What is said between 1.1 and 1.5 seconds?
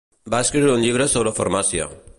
sobre